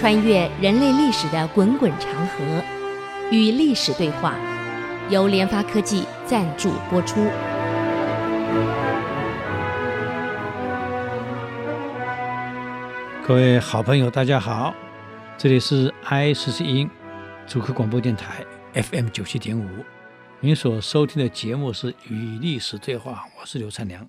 [0.00, 2.64] 穿越人类历史的滚滚长河，
[3.30, 4.34] 与历史对话，
[5.10, 7.22] 由联发科技赞助播出。
[13.22, 14.74] 各位好朋友，大家好，
[15.36, 16.88] 这里是 I 四十音
[17.46, 18.42] 主客广播电台
[18.72, 19.68] FM 九七点五，
[20.40, 24.08] 您所收听的节目是《与历史对话》，我是刘灿良。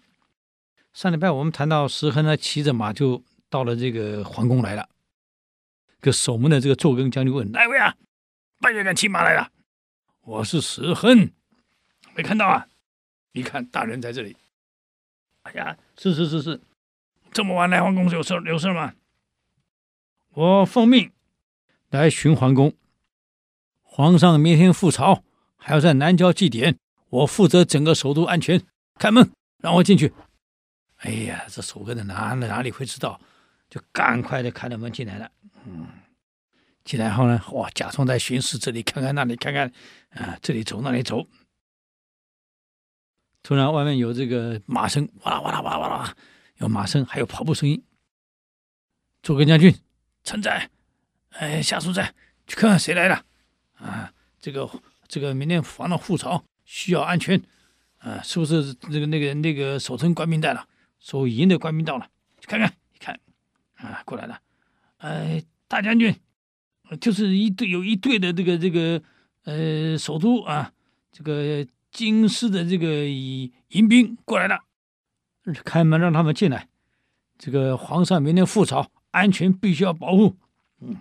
[0.94, 4.88] 上礼拜我们谈到石亨呢，骑着马就到了这个皇宫来了。
[6.02, 7.96] 个守门的这个坐跟将军问：“哪位啊？
[8.60, 9.52] 半夜敢骑马来了
[10.22, 11.32] ？”“我是石亨，
[12.16, 12.68] 没看到啊
[13.34, 14.36] ？”“你看大人在这里。
[15.44, 16.60] ”“哎呀，是是是是，
[17.32, 18.94] 这么晚来皇宫有事有事吗
[20.34, 21.12] ？”“我奉命
[21.90, 22.74] 来巡皇宫，
[23.82, 25.24] 皇上明天赴朝，
[25.56, 26.78] 还要在南郊祭典，
[27.10, 28.62] 我负责整个首都安全。
[28.98, 30.14] 开门，让我进去。”
[30.98, 33.20] 哎呀，这守门的哪哪里会知道？
[33.70, 35.32] 就赶快的开了门进来了。
[35.66, 35.88] 嗯，
[36.84, 39.72] 进来后呢，哇，假装在巡视，这里看看，那里看看，
[40.12, 41.28] 啊，这里走，那里走。
[43.44, 46.16] 突然，外面有这个马声，哇啦哇啦哇啦哇啦，
[46.58, 47.84] 有马声，还有跑步声音。
[49.22, 49.76] 诸葛将军，
[50.24, 50.70] 臣在，
[51.32, 52.14] 哎，夏叔在，
[52.48, 53.26] 去看看谁来了。
[53.74, 54.70] 啊，这个
[55.08, 57.42] 这个明天防了护巢，需要安全，
[58.00, 60.68] 啊，是不是这个那个那个守城官兵带了？
[61.00, 62.08] 守营的官兵到了，
[62.40, 63.20] 去看看，一看，
[63.78, 64.40] 啊，过来了，
[64.98, 66.14] 哎，大将军，
[67.00, 69.02] 就是一队有一队的这个这个
[69.46, 70.74] 呃首都啊，
[71.14, 74.66] 这个京师的这个迎兵过来了，
[75.64, 76.68] 开门让他们进来。
[77.38, 80.36] 这个皇上明天赴朝，安全必须要保护。
[80.82, 80.98] 嗯，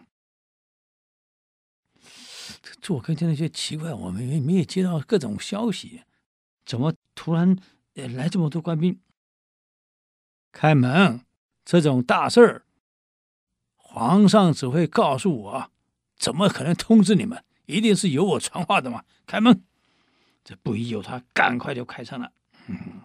[2.63, 6.03] 这坐跟前那些奇怪，我们没没有接到各种消息，
[6.65, 7.59] 怎么突然
[7.95, 9.01] 来这么多官兵？
[10.53, 11.23] 开门，
[11.65, 12.63] 这种大事儿，
[13.92, 15.70] 皇上只会告诉我，
[16.16, 17.44] 怎么可能通知你们？
[17.66, 19.05] 一定是有我传话的嘛！
[19.27, 19.64] 开门，
[20.45, 22.33] 这不疑有他，赶快就开上了。
[22.68, 23.00] 嗯，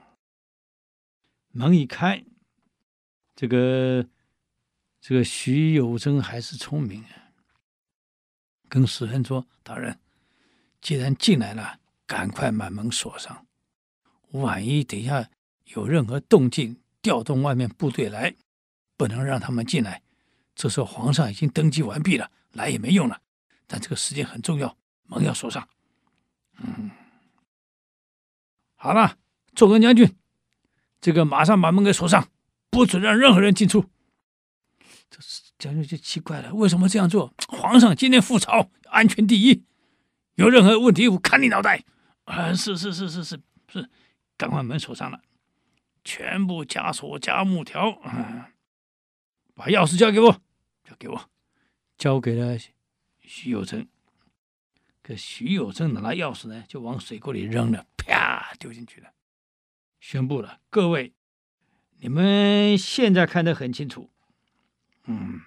[1.49, 2.23] 门一开，
[3.35, 4.07] 这个
[5.01, 7.33] 这个徐有贞还是聪明啊，
[8.69, 9.99] 跟石亨说：“大人，
[10.81, 13.47] 既然进来了，赶快把门锁上，
[14.33, 15.27] 万一等一下
[15.73, 18.35] 有任何动静。”调动外面部队来，
[18.97, 20.01] 不能让他们进来。
[20.55, 23.21] 这时候皇上已经登基完毕了，来也没用了。
[23.67, 25.67] 但这个时间很重要，门要锁上。
[26.59, 26.89] 嗯，
[28.75, 29.17] 好了，
[29.53, 30.15] 坐跟将军，
[31.01, 32.29] 这个马上把门给锁上，
[32.69, 33.89] 不准让任何人进出。
[35.09, 35.19] 这
[35.59, 37.33] 将军就奇怪了，为什么这样做？
[37.47, 39.65] 皇上今天赴朝，安全第一，
[40.35, 41.83] 有任何问题我砍你脑袋。
[42.23, 43.39] 啊，是是是是是
[43.71, 43.89] 是，
[44.37, 45.21] 赶快门锁上了。
[46.03, 48.51] 全部枷锁加木条，啊，
[49.53, 50.41] 把钥匙交给我，
[50.87, 51.29] 交给我，
[51.97, 52.57] 交给了
[53.21, 53.87] 徐有贞。
[55.01, 59.11] 可徐有贞拿钥匙呢，就往水沟里扔了，啪，丢进去了。
[59.99, 61.13] 宣布了，各位，
[61.99, 64.09] 你们现在看得很清楚。
[65.05, 65.41] 嗯，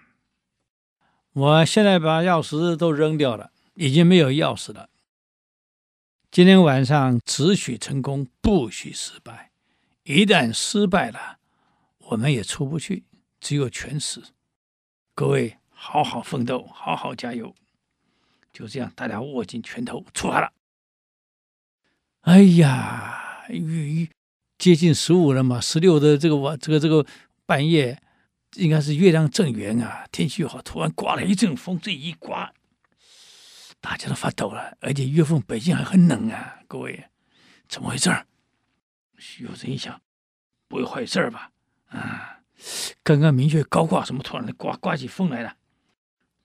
[1.33, 4.91] 我现在把钥匙都扔掉了，已经没有钥匙了。
[6.31, 9.51] 今天晚上只许成功，不许失败。
[10.05, 11.39] 一旦失败了，
[11.99, 13.05] 我们也出不去，
[13.41, 14.23] 只有全死。
[15.19, 17.53] 各位，好好奋斗，好好加油。
[18.53, 20.53] 就这样，大家握紧拳头，出发了。
[22.21, 24.09] 哎呀，月
[24.59, 27.05] 接近十五了嘛，十六的这个晚，这个这个
[27.45, 28.01] 半夜，
[28.55, 30.63] 应该是月亮正圆啊，天气又好。
[30.63, 32.55] 突然刮了一阵风，这一刮，
[33.81, 34.79] 大家都发抖了。
[34.81, 37.11] 而且月份北京还很冷啊，各位，
[37.69, 38.09] 怎么回事？
[39.17, 40.01] 徐有人一想，
[40.69, 41.51] 不会坏事吧？
[41.89, 42.38] 啊，
[43.03, 45.57] 刚刚明确高挂，什么突然刮刮起风来了？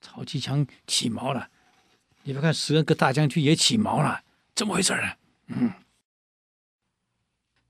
[0.02, 1.50] 曹其强起毛了。
[2.24, 4.24] 你别看石恩个大将军也起毛了，
[4.56, 5.14] 怎么回事呢？
[5.48, 5.74] 嗯，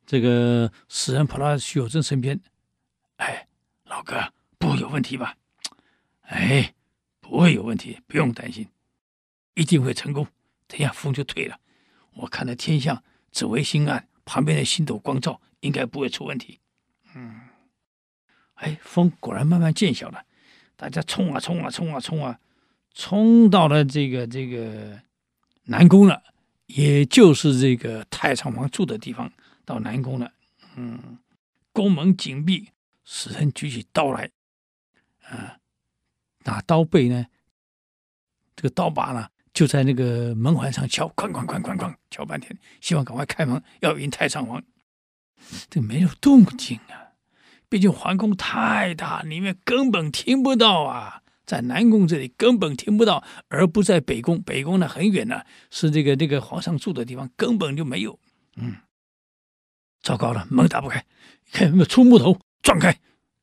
[0.06, 2.40] 这个死人跑到徐有贞身边，
[3.18, 3.48] 哎，
[3.86, 5.38] 老哥，不会有问题吧？
[6.24, 6.74] 哎，
[7.19, 8.68] 不会有问题，不用担心，
[9.56, 10.28] 一定会成功。
[10.68, 11.60] 等一下风就退了，
[12.13, 14.07] 我看的天象，紫微星暗。
[14.25, 16.62] 旁边的星斗光照，应该不会出问题。
[17.13, 17.42] 嗯，
[18.63, 20.24] 哎，风果然慢慢渐小了，
[20.77, 22.39] 大家冲啊冲啊冲啊冲啊，
[22.94, 24.98] 冲到了这个这个
[25.65, 26.24] 南宫了，
[26.68, 29.30] 也就是这个太上皇住的地方，
[29.65, 30.31] 到南宫了。
[30.77, 31.19] 嗯，
[31.74, 32.69] 宫门紧闭，
[33.04, 34.31] 使人举起刀来，
[35.25, 35.60] 啊，
[36.45, 37.25] 拿刀背呢，
[38.56, 39.27] 这个刀把呢？
[39.54, 44.63] 就在那个门环上敲，哐哐哐哐哐敲半天，希望赶快开门，要迎太上皇。
[45.69, 47.02] 这没有动静啊，
[47.74, 51.24] 毕竟皇宫太大，里面根本听不到啊。
[51.44, 54.40] 在南宫这里根本听不到，而不在北宫。
[54.44, 55.42] 北宫呢很远呢，
[55.72, 58.20] 是这个这个皇上住的地方，根本就没有。
[58.58, 58.75] 嗯，
[60.04, 61.04] 糟糕了，门打不开，
[61.52, 62.96] 看有没有出木头撞开，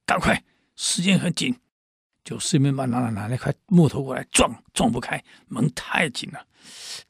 [0.06, 0.44] 赶快，
[0.76, 1.56] 时间很紧，
[2.22, 6.46] 就顺便把拿拿拿那块木头过来撞，撞不开，门太紧了。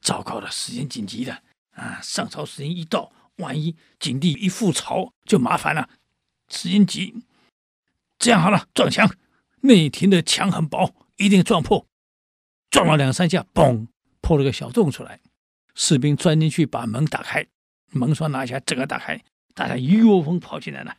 [0.01, 1.43] 糟糕了，时间紧急的
[1.75, 1.99] 啊！
[2.01, 5.87] 上朝时间一到，万一景帝一复朝就麻烦了，
[6.51, 7.23] 时间急。
[8.19, 9.09] 这样好了，撞墙。
[9.61, 11.87] 内廷的墙很薄，一定撞破。
[12.69, 13.87] 撞了两三下，嘣，
[14.21, 15.19] 破了个小洞出来。
[15.73, 17.47] 士兵钻进去，把门打开，
[17.87, 20.97] 门栓拿下，整个打开，大家一窝蜂跑进来了。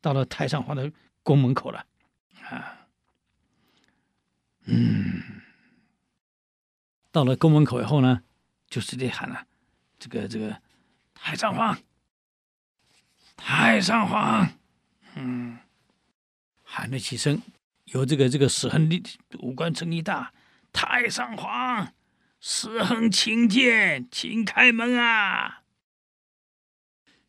[0.00, 0.90] 到了太上皇的
[1.22, 1.86] 宫门口了，
[2.48, 2.88] 啊，
[4.64, 5.22] 嗯，
[7.10, 8.22] 到了宫门口以后呢，
[8.68, 9.46] 就直接喊了
[9.98, 10.60] ：“这个这个，
[11.14, 11.78] 太上皇，
[13.36, 14.52] 太上皇，
[15.16, 15.58] 嗯。”
[16.64, 17.42] 喊了几声，
[17.84, 19.02] 有这个这个史亨利
[19.40, 20.32] 五官睁一大，
[20.72, 21.92] 太上皇，
[22.40, 25.64] 史亨请见，请开门啊，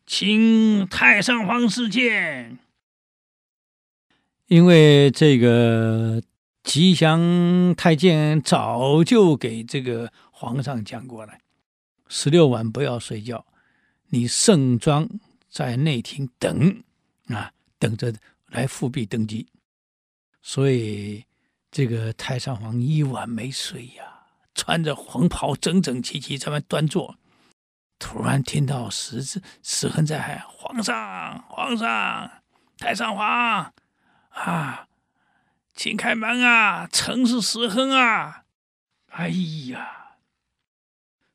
[0.05, 2.57] 请太上皇赐见。
[4.47, 6.23] 因为这个
[6.63, 11.33] 吉祥太监早就给这个皇上讲过了，
[12.07, 13.45] 十六晚不要睡觉，
[14.07, 15.09] 你盛装
[15.49, 16.81] 在内廷等
[17.27, 17.51] 啊，
[17.83, 18.13] 等着。
[18.53, 19.47] 来复辟登基，
[20.43, 21.25] 所以
[21.71, 27.17] 这个太上皇一晚没睡呀，穿着黄袍，整整齐齐在那端坐。
[27.97, 32.43] 突然听到石子石亨在喊：“皇上，皇上，
[32.77, 33.73] 太上皇
[34.29, 34.87] 啊，
[35.73, 36.87] 请开门啊！
[36.91, 38.43] 臣是石亨啊！”
[39.09, 39.29] 哎
[39.69, 40.17] 呀，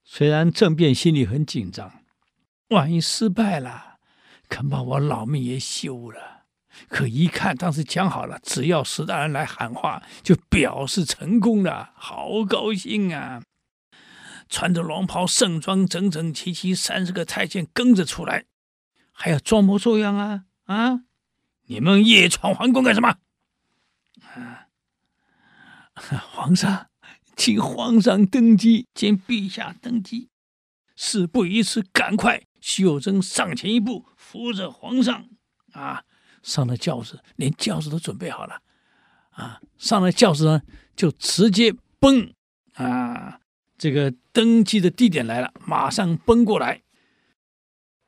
[0.05, 2.05] 虽然政变心里很紧张，
[2.69, 3.99] 万一失败了，
[4.49, 6.38] 恐怕我老命也休了。
[6.87, 13.43] 可一看，当时讲好了，只要史大人来喊话，就表示成功了，好高兴啊！
[14.49, 18.45] 穿着龙袍，盛装，整整齐齐，三十个太监跟着出来，
[19.13, 21.01] 还要装模作样啊啊！
[21.67, 23.17] 你们夜闯皇宫干什么？
[24.23, 24.69] 啊！
[26.33, 26.89] 皇上，
[27.37, 30.31] 请皇上登基，见陛下登基。
[30.97, 32.43] 事不宜迟，赶快！
[32.61, 35.29] 徐有贞上前一步，扶着皇上
[35.73, 36.05] 啊！
[36.43, 38.61] 上了轿子，连轿子都准备好了，
[39.31, 40.63] 啊，上了轿子呢，
[40.97, 42.33] 就直接奔
[42.75, 43.41] 啊，
[43.77, 46.83] 这个登基的地点来了，马上奔过来。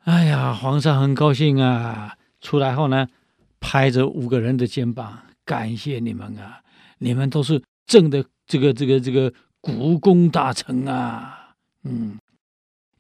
[0.05, 2.17] 哎呀，皇上很高兴啊！
[2.41, 3.07] 出来后呢，
[3.61, 6.63] 拍着五个人的肩膀，感谢你们啊，
[6.99, 11.55] 你们都是朕的这个这个这个股肱大臣啊，
[11.85, 12.19] 嗯，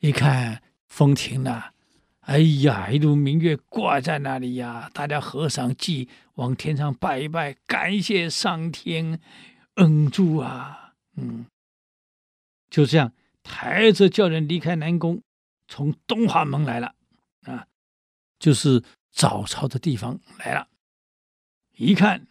[0.00, 1.72] 一看风停了。
[2.20, 4.90] 哎呀，一轮明月挂在那里呀！
[4.92, 9.18] 大家合上祭，往天上拜一拜，感谢上天
[9.74, 10.92] 恩助啊！
[11.16, 11.46] 嗯，
[12.68, 13.12] 就这样
[13.42, 15.22] 抬着叫人离开南宫，
[15.66, 16.94] 从东华门来了
[17.44, 17.66] 啊，
[18.38, 20.68] 就是早朝的地方来了。
[21.76, 22.26] 一看，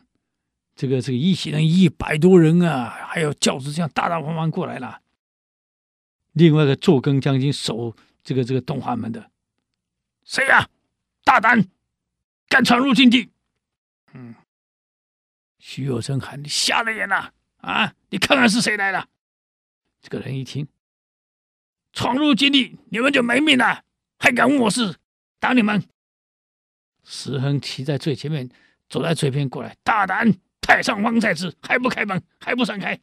[0.75, 5.01] 这个这个一行人一百多人啊，还有轿子这样大大方方过来了。
[6.33, 9.31] 另外一个坐更将军守这个这个东华门的。
[10.29, 10.69] 谁呀？
[11.23, 11.67] 大胆，
[12.47, 13.31] 敢闯入禁地！
[14.13, 14.35] 嗯，
[15.57, 17.95] 徐有贞喊：“你瞎了眼了啊！
[18.11, 19.09] 你看看是谁来了？”
[19.99, 20.67] 这个人一听，
[21.93, 23.83] 闯入禁地，你们就没命了！
[24.19, 24.97] 还敢问我是？
[25.39, 25.83] 打你们！
[27.03, 28.47] 石亨骑在最前面，
[28.87, 30.31] 走在最边过来，大胆！
[30.61, 32.23] 太上皇在此，还不开门？
[32.39, 33.01] 还不闪开？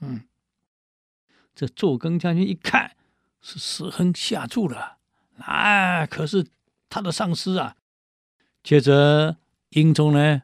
[0.00, 0.26] 嗯，
[1.54, 2.96] 这坐更将军一看，
[3.40, 4.97] 是石亨下注了。
[5.40, 6.06] 啊！
[6.06, 6.46] 可是
[6.88, 7.76] 他的上司啊，
[8.62, 9.36] 接着
[9.70, 10.42] 英宗呢，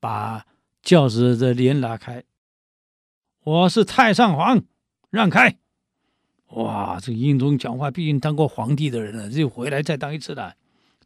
[0.00, 0.46] 把
[0.82, 2.24] 轿子的帘拉开。
[3.44, 4.62] 我是太上皇，
[5.10, 5.58] 让开！
[6.48, 10.56] 哇，这英宗讲话，毕竟当过皇帝的人了，这回来再当一次的，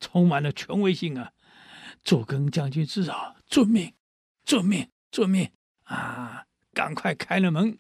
[0.01, 1.33] 充满了权威性啊！
[2.05, 3.93] 坐更将军知道，遵命，
[4.45, 5.51] 遵命，遵命
[5.85, 6.45] 啊！
[6.73, 7.79] 赶快开了门。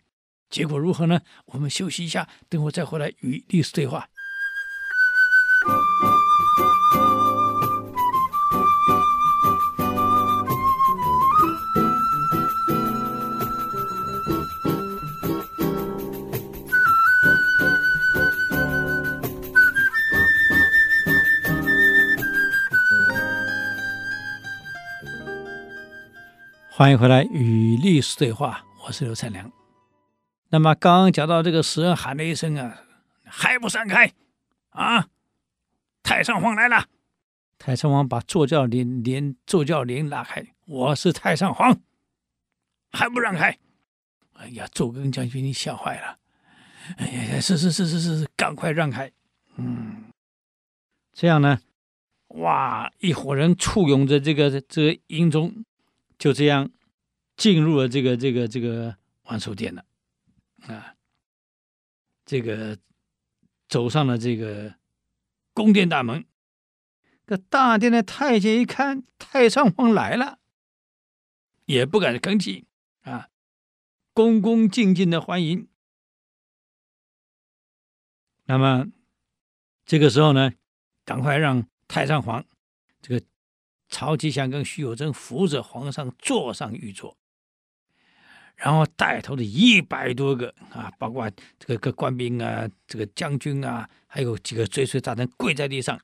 [0.49, 1.21] 结果如何呢？
[1.47, 4.09] 我们休息一下，等会再回来与历史对话。
[26.79, 29.51] 欢迎回来与历史对话，我是刘灿良。
[30.51, 32.83] 那么刚刚讲到这个时人喊了一声啊，
[33.25, 34.13] 还不闪开
[34.69, 35.09] 啊！
[36.03, 36.85] 太上皇来了，
[37.57, 40.47] 太上皇把坐轿帘帘坐轿帘拉开。
[40.67, 41.81] 我是太上皇，
[42.93, 43.59] 还不让开？
[44.35, 46.19] 哎呀，周庚将军，你吓坏了！
[46.99, 49.11] 哎呀，是是是是是，赶快让开！
[49.57, 50.13] 嗯，
[51.15, 51.59] 这样呢，
[52.29, 55.65] 哇，一伙人簇拥着这个这个营中，
[56.19, 56.71] 就这样
[57.37, 59.85] 进入了这个这个这个万寿殿了
[60.67, 60.95] 啊。
[62.25, 62.79] 这个
[63.69, 64.75] 走上了这个
[65.53, 66.25] 宫殿大门，
[67.27, 70.41] 这大殿的太监一看太上皇来了，
[71.67, 72.67] 也不敢吭气
[73.03, 73.29] 啊。
[74.13, 75.69] 恭恭敬敬的欢迎。
[78.47, 78.87] 那么
[79.85, 80.53] 这个时候呢，
[81.05, 82.45] 赶快让太上皇
[83.03, 83.27] 这个
[83.89, 87.17] 曹吉祥跟徐有贞扶着皇上坐上御座，
[88.57, 96.01] 然后带头的一百多个啊，包括这个各官兵啊，这个将军啊，还有几个追随大臣跪在地上。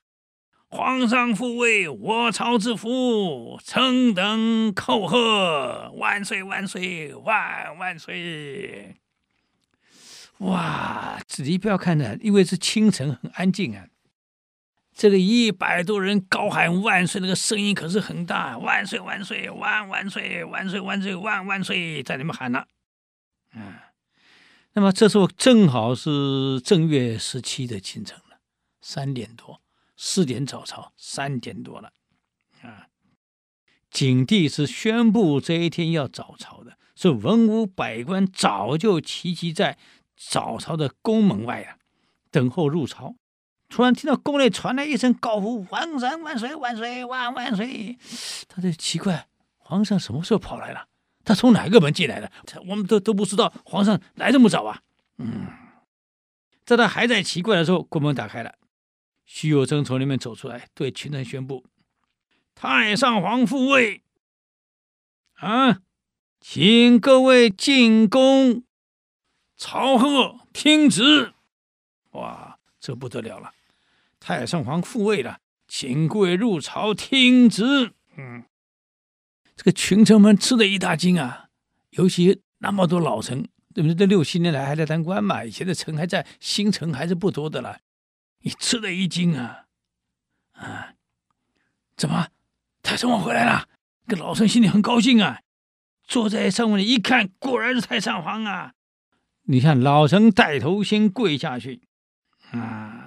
[0.69, 8.97] 皇上复位，我曹之福，臣等叩贺，万岁万岁万万岁！
[10.39, 13.87] 哇，仔细不要看的，因为是清晨，很安静啊。
[14.95, 22.67] 这个一百多人高喊万岁，那个声音可是很大，万岁万岁万万岁万岁万岁万万岁，在里面喊了。
[23.55, 23.75] 嗯，
[24.75, 28.39] 那么这时候正好是正月十七的清晨了，
[28.81, 29.61] 三点多。
[30.05, 31.93] 四点早朝，三点多了，
[32.63, 32.89] 啊！
[33.89, 39.79] 景帝是宣布这一天要早朝的，是文武百官早就齐集在
[40.17, 41.77] 早朝的宫门外啊，
[42.33, 43.15] 等候入朝。
[43.73, 47.97] 突然听到宫内传来一声高呼：“皇上万岁万岁万万岁！”
[48.47, 49.27] 他就奇怪，
[49.57, 50.87] 皇上什么时候跑来了？
[51.25, 52.31] 他从哪个门进来的？
[52.69, 54.83] 我们都都不知道，皇上来这么早啊！
[55.17, 55.47] 嗯，
[56.67, 58.57] 在他还在奇怪的时候，宫门打开了。
[59.25, 61.65] 徐有贞从里面走出来，对群臣宣布
[62.55, 64.03] ：“太上皇复位，
[65.37, 65.79] 啊，
[66.43, 68.65] 请各位进宫
[69.57, 71.33] 朝贺听旨。”
[72.13, 73.51] 哇，这不得了了！
[74.23, 77.93] 太上皇复位了，请贵入朝听旨。
[78.17, 78.45] 嗯，
[79.57, 81.49] 这个群臣们吃了一大惊啊，
[81.91, 83.95] 尤其那么多老臣，对不对？
[83.97, 87.81] 这六七年来还在当官嘛，以前的臣还在，新臣还是不多的了。
[88.43, 89.65] 你吃了一惊啊！
[90.53, 90.95] 啊，
[91.97, 92.29] 怎么
[92.81, 93.69] 太上皇回来了？
[94.07, 95.41] 这老臣心里很高兴啊！
[96.07, 98.75] 坐在上面一看，果然是太上皇啊！
[99.45, 101.83] 你看老臣带头先跪下去，
[102.53, 103.02] 啊，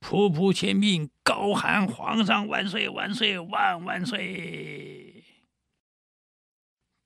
[0.00, 5.24] 仆仆千命，高喊皇上万岁万岁万万岁，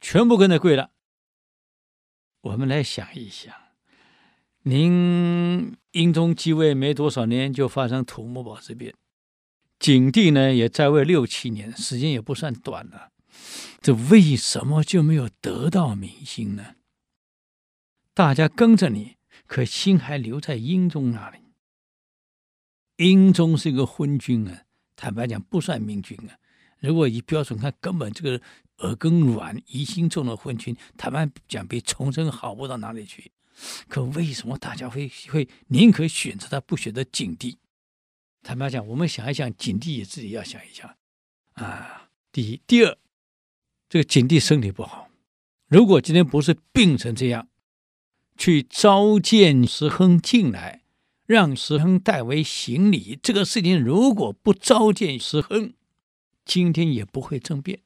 [0.01, 0.93] 全部跟着跪了。
[2.41, 3.55] 我们来想一想。
[4.67, 8.95] 您英宗继位没多少年，就发生土木堡之变。
[9.79, 13.11] 景帝呢，也在位六七年，时间也不算短了。
[13.83, 16.77] 这为什么就没有得到民心呢？
[18.15, 21.44] 大家跟着你，可心还留在英宗那里。
[22.97, 24.63] 英宗是一个昏君啊，
[24.95, 26.39] 坦白讲不算明君啊。
[26.81, 28.41] 如果以标准看，根本这个
[28.79, 33.33] 耳根软、疑心重的昏君，坦白讲比崇祯好不到哪里去。
[33.89, 37.57] 可为什么大家会会宁可选择他，不选择景帝？
[38.43, 40.95] 坦白讲，我们想一想，景帝也自己要想一想
[41.55, 42.11] 啊。
[42.31, 42.99] 第一，第二，
[43.89, 45.09] 这个景帝身体不好，
[45.69, 47.49] 如果今天不是病成这样，
[48.37, 50.83] 去召见石亨进来，
[51.27, 55.75] 让石亨代为行礼，这个事情如果不召见石亨，
[56.45, 57.81] 今天也不会政变。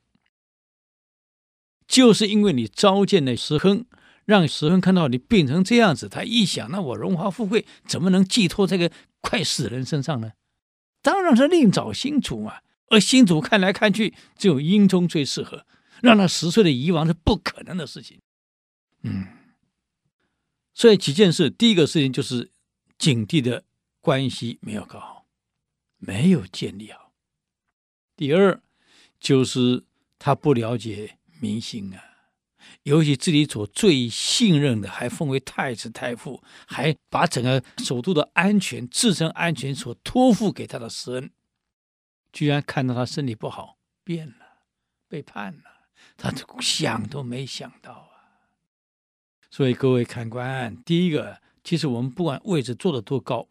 [1.87, 3.87] 就是因为你召见了石亨。
[4.25, 8.93] 让石亨看到你病成这样子，他一想，那我荣华富贵怎么能寄托这个
[9.23, 10.33] 快死人身上呢？
[11.01, 12.57] 当然是另找新主嘛。
[12.89, 15.65] 而新主看来看去，只有英宗最适合，
[16.03, 18.21] 让他十岁的遗王是不可能的事情。
[19.03, 19.29] 嗯，
[20.75, 22.51] 所以几件事，第一个事情就是
[22.99, 23.65] 景帝的
[24.01, 25.27] 关系没有搞好，
[25.99, 27.13] 没有建立好。
[28.17, 28.61] 第二
[29.21, 29.85] 就是
[30.19, 32.05] 他不了解民心啊。
[32.83, 41.31] 尤其自己所最信任的，还封为太子太傅，还把整个首都的安全、自身安全所托付给他的施恩，
[42.33, 44.65] 居然看到他身体不好，变了，
[45.07, 45.63] 背叛了，
[46.17, 48.11] 他想都没想到啊！
[49.51, 53.47] 所以各位看官，第一个，其实我们不管位置坐得多高，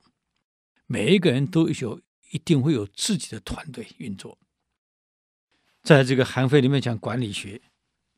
[0.88, 4.40] 每一个人都有一定会有自己的团队运作，
[5.84, 7.62] 在这个韩非里面讲管理学。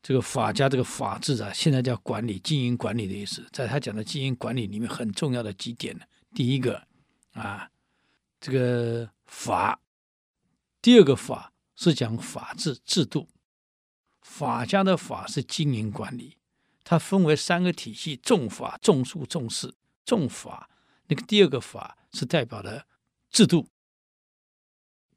[0.02, 3.46] 这个法家这个法治啊，现在叫管理、经营管理的意思。
[3.52, 6.06] 在他讲的经营管理里面，很重要的几点呢。
[6.34, 6.82] 第一个
[7.32, 7.70] 啊，
[8.40, 9.78] 这个法；
[10.80, 13.28] 第二个法是讲法治制度。
[14.22, 16.38] 法家的法是经营管理，
[16.84, 19.74] 它分为三个体系：重法、重术、重事。
[20.04, 20.70] 重法
[21.08, 22.86] 那个第二个法是代表了
[23.30, 23.68] 制度。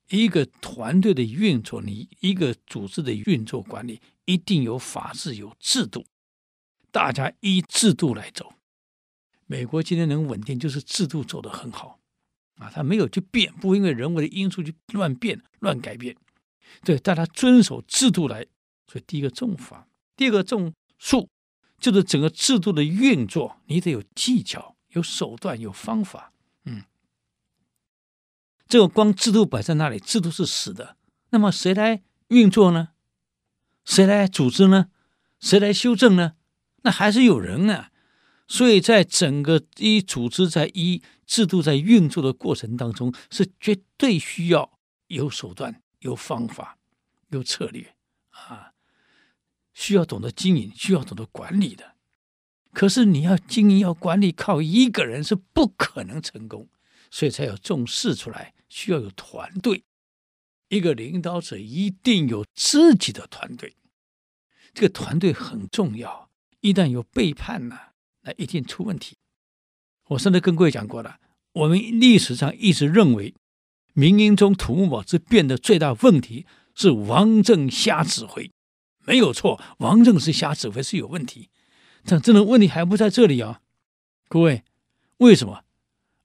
[0.09, 6.05] 一个团队的运作，你一个组织的运作管理，一定有法治、有制度，
[6.91, 8.53] 大家依制度来走。
[9.45, 11.99] 美国今天能稳定，就是制度做得很好
[12.55, 16.15] 啊，它没有去变，不因为人为的因素去乱变、乱改变。
[16.83, 18.45] 对，大家遵守制度来。
[18.87, 21.29] 所以第一个重法，第二个重术，
[21.79, 26.33] 就是整个制度的运作，你得有技巧、有手段、有方法。
[26.65, 26.83] 嗯。
[28.67, 30.97] 这个光制度摆在那里，制度是死的。
[31.29, 32.89] 那么谁来运作呢？
[33.85, 34.87] 谁来组织呢？
[35.39, 36.33] 谁来修正呢？
[36.83, 37.91] 那还是有人啊。
[38.47, 46.77] 所以在整个一组织在一制度在运作的过程当中，是绝对需要有手段、有方法、
[47.29, 47.95] 有策略
[48.29, 48.73] 啊，
[49.73, 51.92] 需要懂得经营，需要懂得管理的。
[52.73, 56.67] 可是你要经营、要管理，靠一个人是不可能成功，
[57.11, 58.53] 所以才有重视出来。
[58.67, 59.83] 需要有团队，
[60.69, 63.75] 一个领导者一定有自己的团队，
[64.73, 66.31] 这个团队很重要。
[66.61, 67.77] 一旦有背叛呢，
[68.23, 69.15] 那一定出问题。
[70.07, 71.19] 我上次跟各位讲过了，
[71.51, 73.35] 我们历史上一直认为，
[73.93, 78.49] 明英宗土木堡之变的最大问题是王政瞎指挥，
[79.05, 81.51] 没有错，王政是瞎指挥是有问题，
[82.05, 83.61] 但真的问题还不在这里啊，
[84.27, 84.63] 各位，
[85.17, 85.63] 为什么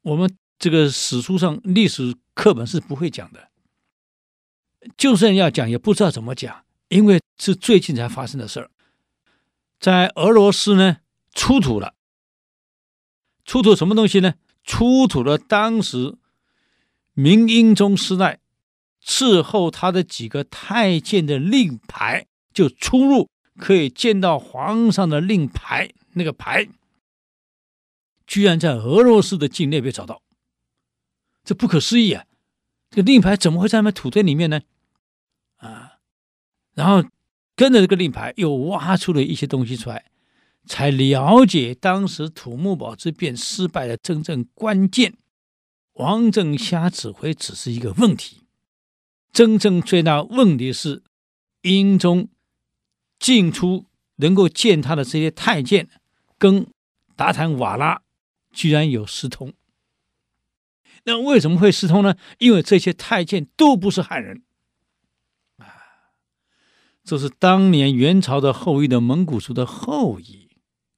[0.02, 0.36] 我们？
[0.60, 3.50] 这个史书上历史课本是不会讲的，
[4.96, 8.68] 就算要讲，也不知道怎么讲，因为是最近才发生的事儿。
[9.78, 10.96] 在俄罗斯呢，
[11.32, 11.94] 出土了，
[13.44, 14.34] 出土什么东西呢？
[14.64, 16.16] 出土了当时
[17.12, 18.40] 明英宗时代
[19.00, 26.68] 伺候他的几个太监的令牌，就出入可以见到皇上的令牌，那个牌
[28.26, 30.22] 居然在俄罗斯的境内被找到。
[31.44, 32.24] 这不可思议啊！
[32.90, 34.60] 这个令牌怎么会在那土堆里面呢？
[35.56, 35.98] 啊，
[36.74, 37.08] 然后
[37.56, 40.10] 跟着这个令牌又挖出了一些东西出来，
[40.66, 45.14] 才了解当时土木堡之变失败的真正关键。
[45.94, 48.42] 王政瞎指挥只是一个问题，
[49.32, 51.02] 真正最大问题是
[51.62, 52.28] 英宗
[53.18, 55.88] 进出能够见他的这些太监
[56.38, 56.66] 跟
[57.16, 58.02] 达坦瓦拉
[58.52, 59.52] 居然有私通。
[61.04, 62.16] 那为什么会私通呢？
[62.38, 64.42] 因为这些太监都不是汉人，
[65.56, 65.66] 啊，
[67.02, 70.50] 这是当年元朝的后裔的蒙古族的后裔，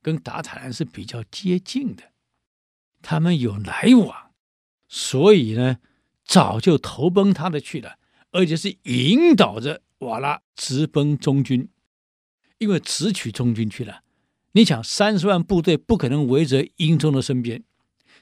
[0.02, 2.12] 跟达坦是比较接近的，
[3.02, 4.32] 他们有来往，
[4.88, 5.78] 所以呢，
[6.24, 7.98] 早就投奔他的去了，
[8.32, 11.68] 而且是引导着瓦拉直奔中军，
[12.60, 14.02] 因为直取中军去了。
[14.52, 17.64] 你想，三十万部队不可能围着英宗的身边。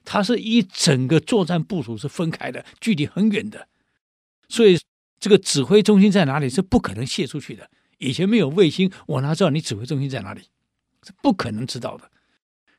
[0.04, 3.68] 他是一整个作战部署是分开的，距离很远的，
[4.48, 4.78] 所以
[5.18, 7.68] 这个指挥中心在哪里是不可能泄出去的。
[7.98, 10.42] 以前没有卫星，我哪知道你指挥中心在哪里？
[11.02, 12.10] 是不可能知道的。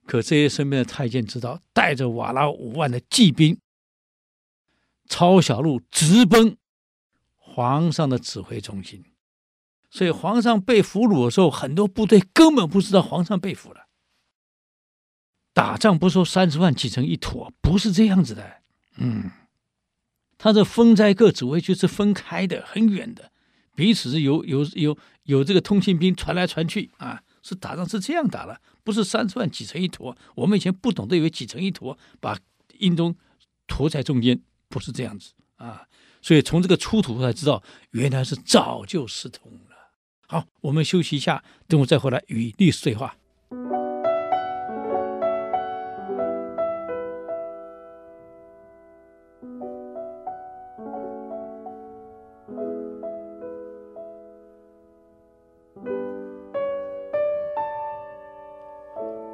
[0.05, 3.59] 可这些身边的太监知道，带着瓦剌五万的骑兵，
[5.07, 6.57] 抄小路直奔
[7.35, 9.03] 皇上的指挥中心。
[9.89, 13.87] 所以皇上被俘虏的时候，很多部队根本不知道皇上被俘了。
[15.53, 18.61] 打仗不说三十万挤成一坨，不是这样子的。
[18.97, 19.31] 嗯，
[20.37, 23.31] 他这分在各指挥区是分开的，很远的，
[23.75, 30.15] 彼此是有有有有这个通信兵传来传去啊，是打仗是这样打的，不是三十万挤成一坨。
[30.35, 32.37] 我们以前不懂得以为挤成一坨，把
[32.77, 33.15] 英宗
[33.67, 35.87] 驮在中间，不是这样子啊。
[36.21, 39.68] 所以从这个出土才知道，原来是早就失通了。
[40.31, 43.15] 好，我们休息一下，等我再回来与历史对话。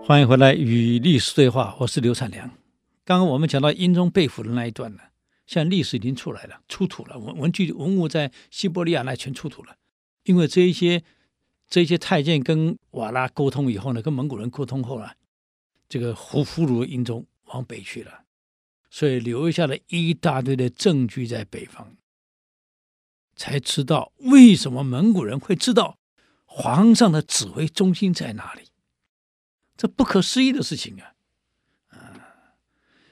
[0.01, 2.49] 欢迎回来与历史对话，我是刘灿良。
[3.03, 5.01] 刚刚我们讲到英宗被俘的那一段呢，
[5.45, 9.75] 现在历史已经出来了，出土了文文具文物在西伯利亚那全出土了。
[10.25, 11.03] 因为这一些
[11.67, 15.15] 这一些太监跟瓦剌沟通以后呢，跟蒙古人沟通后了，
[15.88, 18.25] 这个胡俘虏英宗往北去了，
[18.89, 21.95] 所以留下了一大堆的证据在北方，
[23.35, 25.99] 才知道为什么蒙古人会知道
[26.45, 28.69] 皇上的指挥中心在哪里。
[29.77, 31.13] 这不可思议的事情啊！
[31.89, 32.57] 啊，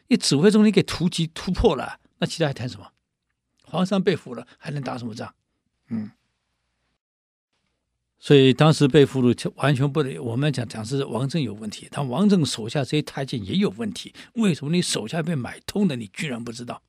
[0.08, 2.93] 你指挥中心给突击突破了，那其他还谈什么？
[3.63, 5.36] 皇上被俘了，还能打什么仗？
[5.89, 6.12] 嗯。
[8.24, 14.14] 所以当时被俘虏完全不能，我们讲讲是王政有问题，但王政手下这些太监也有问题。
[14.36, 16.82] 为什么你手下被买通的，你居然不知道？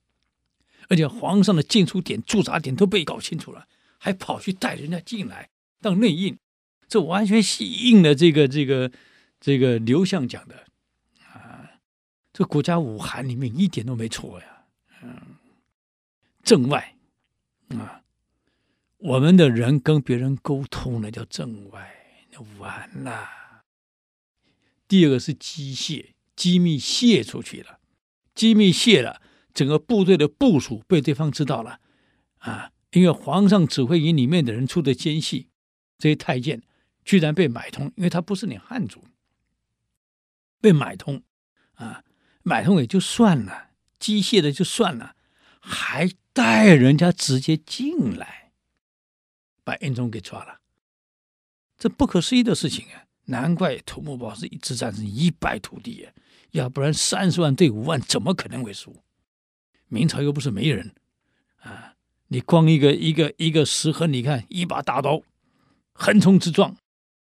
[0.89, 3.67] 而且皇上的进出点、驻扎点都被搞清楚了，
[3.99, 6.39] 还跑去带人家进来当内应，
[6.87, 8.93] 这完全是应了这个这个
[9.41, 10.55] 这个刘向讲的
[11.33, 11.67] 啊，
[12.33, 14.47] 这国家五寒里面一点都没错呀。
[15.03, 15.21] 嗯，
[16.45, 16.95] 政外
[17.71, 18.04] 啊。
[19.05, 23.29] 我们的人跟别人沟通那叫政外，那完了。
[24.89, 27.81] 第二个是机械，机密泄出去了，
[28.35, 29.21] 机密泄了，
[29.53, 31.81] 整个部队的部署被对方知道了
[32.39, 32.71] 啊！
[32.93, 35.51] 因为皇上指挥营里面的人出的奸细，
[35.99, 36.63] 这些太监
[37.05, 39.05] 居然被买通，因为他不是你汉族，
[40.63, 41.23] 被买通
[41.75, 42.03] 啊，
[42.43, 45.15] 买通也就算了，机械的就算了，
[45.61, 48.44] 还带人家直接进来。
[49.65, 50.61] 把英宗给抓了，
[51.79, 53.07] 这不可思议的事情啊！
[53.27, 56.13] 难怪土木堡是一直战成一败涂地啊，
[56.51, 58.95] 要不然三十万对五万怎么可能会输？
[59.89, 60.95] 明朝又不是没人
[61.61, 61.95] 啊！
[62.29, 65.23] 你光一个一个一个石亨，你看一把大刀，
[65.95, 66.77] 横冲直撞，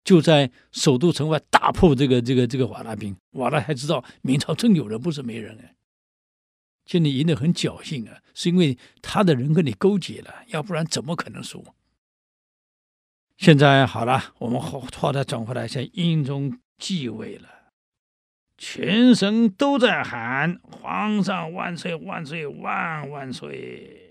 [0.03, 5.73] 就在首都城外大破这个这个这个瓦剌兵，瓦剌还知道明朝真有人，不是没人哎。
[6.85, 11.65] 就你赢得很侥幸啊，是因为他的人跟你勾结了，要不然怎么可能输？
[13.37, 17.47] 现在好了，我们话话再转回来，现在英宗继位了，
[18.57, 24.03] 全省都在喊“皇上万岁万岁万万岁”。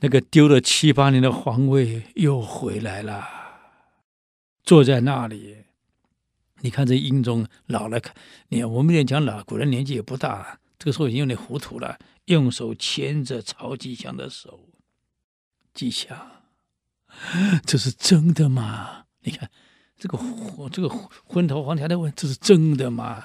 [0.00, 3.28] 那个丢了七八年的皇位又回来了，
[4.62, 5.64] 坐在那里。
[6.60, 8.00] 你看这英宗老了，
[8.48, 14.68] 你看我们也讲老，古人年纪也不大，这个时候已经有点糊涂了，用手牵着曹吉祥的手，
[15.74, 16.37] 吉祥。
[17.66, 19.04] 这是真的吗？
[19.22, 19.50] 你看，
[19.98, 20.18] 这个
[20.70, 20.88] 这个
[21.24, 23.24] 昏头黄条的问，这是真的吗？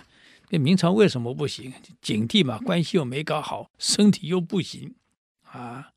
[0.50, 1.74] 那明朝为什么不行？
[2.02, 4.96] 景帝嘛，关系又没搞好，身体又不行
[5.44, 5.90] 啊。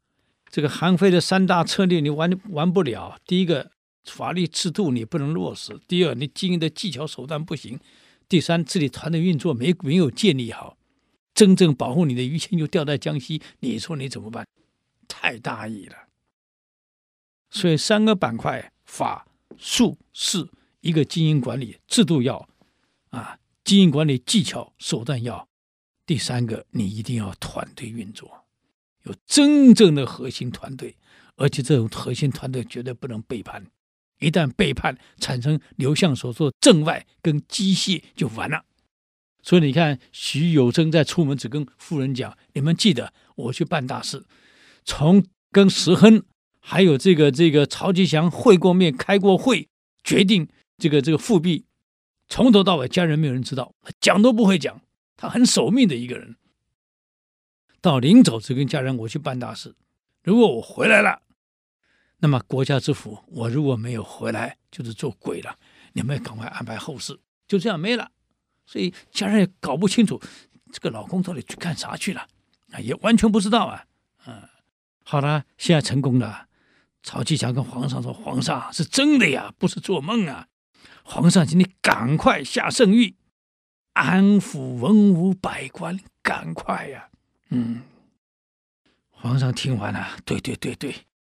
[0.51, 3.19] 这个韩非的三大策略你玩玩不了。
[3.27, 3.71] 第一个，
[4.05, 7.77] 法律制度你不能落实；第二，你经营的技巧手段不行；
[8.29, 10.77] 第三，治理团队运作没没有建立好。
[11.35, 14.47] 真正保护你的余庆又掉在江西，你说你怎么办？
[15.07, 15.97] 太大意了。
[17.57, 20.47] 所以三个板块：法、术、势，
[20.83, 22.47] 一个经营管理制度要
[23.09, 25.49] 啊，经营管理技巧手段要。
[26.05, 28.45] 第三个，你一定要团队运作，
[29.05, 30.99] 有真正的核心团队，
[31.37, 33.65] 而且这种核心团队绝对不能背叛。
[34.19, 38.67] 一旦背叛，产生刘向所说的政外跟机械就完了。
[39.43, 44.27] 所以你看，徐有贞在出门只跟夫人讲：“你们记得我去办大事，
[44.85, 46.23] 从跟石亨。”
[46.69, 49.69] 还有这个这个曹吉祥会过面开过会，
[50.03, 51.65] 决定这个这个复辟，
[52.29, 54.83] 从头到尾家人没有人知道，讲都不会讲，
[55.17, 56.35] 他很守命的一个人。
[57.81, 59.77] 到临走时跟家人我去办大事，
[60.25, 61.23] 如果我回来了，
[62.19, 65.57] 那么国家之福；我如果没有回来，就是做鬼了。
[65.93, 68.11] 你们赶快安排后事，就这样没了。
[68.67, 70.21] 所以家人也搞不清楚
[70.73, 72.27] 这个老公到底去干啥去了，
[72.73, 73.85] 啊，也完全不知道啊。
[74.27, 74.43] 嗯，
[75.05, 76.49] 好了，现在成功了。
[77.07, 80.49] 曹吉祥跟皇上说：“皇上是真的呀，不是做梦啊！
[81.05, 83.15] 皇上，请你赶快下圣谕，
[83.93, 87.09] 安抚文武百官，赶快呀！”
[87.51, 87.83] 嗯，
[89.09, 90.97] 皇上听完了，对对对对，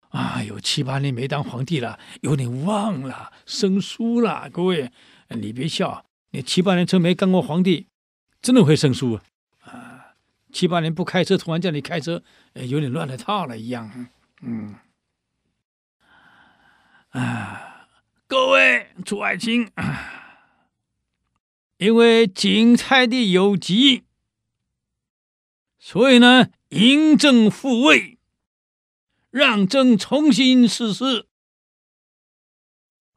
[0.08, 4.48] 啊，有七八年没当皇帝了，有点忘了，生疏了。
[4.48, 4.90] 各位，
[5.28, 7.88] 你别笑，你七八年真没当过皇帝，
[8.40, 9.20] 真的会生疏
[9.64, 10.14] 啊！
[10.50, 12.22] 七八年不开车，突然叫你开车，
[12.54, 14.08] 有点乱了套了一样。
[14.40, 14.74] 嗯。
[17.18, 17.88] 啊，
[18.28, 19.72] 各位诸爱卿，
[21.78, 24.04] 因为景泰帝有急，
[25.80, 28.18] 所以呢，嬴政复位，
[29.30, 31.26] 让朕重新实施，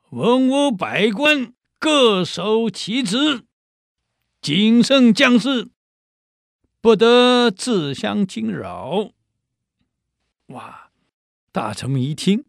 [0.10, 3.46] 文武百官各守其职，
[4.42, 5.70] 谨慎将士
[6.82, 9.12] 不得自相惊扰。
[10.48, 10.90] 哇，
[11.52, 12.44] 大臣们一听。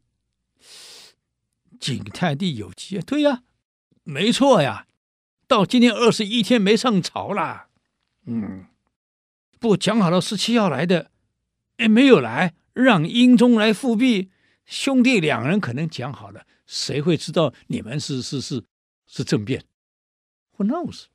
[1.83, 3.43] 景泰帝有急，对呀，
[4.05, 4.87] 没错呀，
[5.49, 7.67] 到今天二十一天没上朝啦，
[8.25, 8.67] 嗯，
[9.59, 11.11] 不讲好了十七号来的，
[11.79, 14.31] 哎，没有来，让英宗来复辟，
[14.65, 18.63] 兄弟两人可能讲好了，谁会知道你们是是是
[19.09, 19.65] 是政变
[20.57, 21.07] ？Who knows？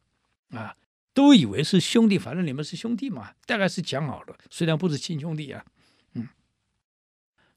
[0.49, 0.75] 啊，
[1.13, 5.63] 都以为是兄弟，反正你们是兄弟嘛，大概是讲好了，虽然不是亲兄弟啊，
[6.15, 6.27] 嗯，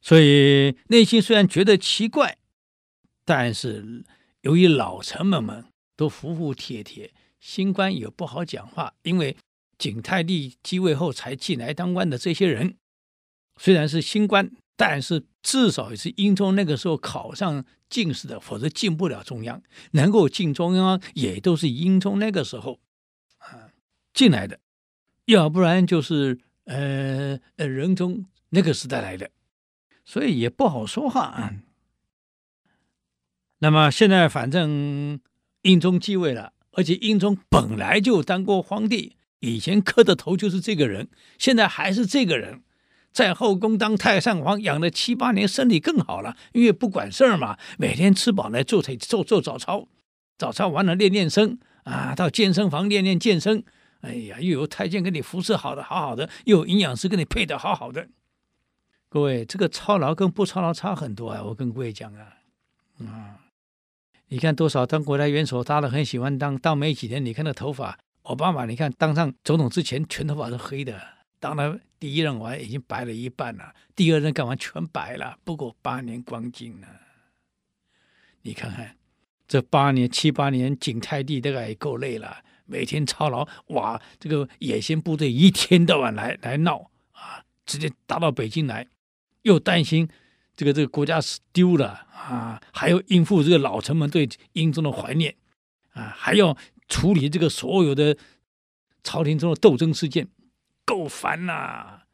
[0.01, 2.37] 所以内心虽然觉得奇怪。
[3.31, 4.03] 但是
[4.40, 5.64] 由于老臣们们
[5.95, 9.37] 都服服帖帖，新官也不好讲话，因为
[9.79, 12.77] 景泰帝继位后才进来当官的这些人，
[13.57, 19.62] 虽然是新官，但是至少也是英宗那个时候考上进士的，否则进不了中央。
[19.93, 22.81] 能够进中央，也都是英宗那个时候
[23.38, 23.71] 啊
[24.12, 24.59] 进来的，
[25.27, 29.31] 要不然就是呃呃仁宗那个时代来的，
[30.05, 31.55] 所以也不好说话啊。
[33.61, 35.20] 那么现在反正
[35.62, 39.16] 英宗继位了，而且英宗本来就当过皇帝。
[39.38, 42.62] 以前磕的头就是这个人，现在还是这个人，
[43.11, 49.88] 在后宫当太上皇养了七八年，身体更好了，因为不管事儿嘛，每天吃饱来做做做做早操，
[50.37, 53.64] 早操完了练练身啊，到健身房练练健身。
[54.03, 58.09] 哎呀，又有太监给你服侍好的好好的，又有营养师给你配的好好的。
[59.11, 61.42] 各位，这个操劳跟不操劳差很多啊！
[61.44, 62.37] 我跟各位讲啊，
[63.01, 63.37] 啊，
[64.33, 67.99] 你看多少当国家元首，大家很喜欢当，当没几天，你看那头发。
[68.23, 70.95] 奥巴马，你看当上总统之前，全头发是黑的；
[71.40, 75.37] 当了第一任完，已经白了一半了；第二任干完，全白了。
[75.43, 76.87] 不过八年光景呢，
[78.43, 78.97] 你看看
[79.49, 83.49] 这八年七八年，景泰帝大概也够累了，每天操劳。
[83.69, 88.87] 哇，这个野心部队一天到晚来来闹啊，直接打到北京来，
[89.43, 90.09] 又担心
[90.61, 95.35] 这个这个国家是丢了啊，还要应付这个老臣们对英宗的怀念
[95.92, 96.55] 啊，还要。
[96.92, 98.18] 处理这个所有的
[99.05, 100.27] 朝廷中的斗争事件，
[100.85, 102.07] 够烦呐、啊！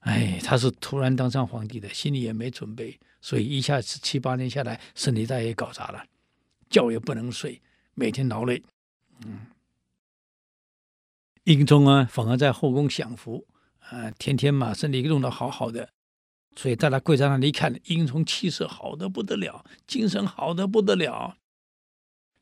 [0.00, 6.06] 哎，他是突然当上皇帝的，心里也没准备，所以一下子七八年下来，身体再也搞砸了，
[6.70, 7.60] 觉也不能睡，
[7.92, 8.62] 每天劳累。
[9.26, 9.40] 嗯，
[11.42, 13.46] 英宗啊，反而在后宫享福
[13.90, 15.90] 啊，天天嘛身体弄得好好的，
[16.56, 21.36] 所以大家跪在那里看，英宗气色好的不得了，精神好的不得了。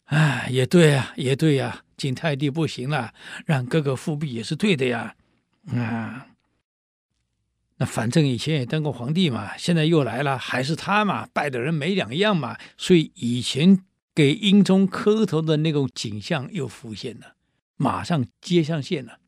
[0.05, 3.15] 哎，也对呀，也对呀，景泰帝不行了，
[3.47, 5.15] 让哥哥复辟也是对的呀。
[5.69, 6.27] 啊，
[7.79, 12.59] 那反正以前也当过皇帝嘛，现在又来了，还是他嘛，拜的人没两样嘛。
[12.77, 13.83] 所以以前
[14.15, 17.37] 给英宗磕头的那种景象又浮现了，
[17.77, 19.21] 马上接上线了。